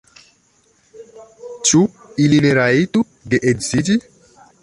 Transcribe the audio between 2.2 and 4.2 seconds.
ili ne rajtu geedziĝi?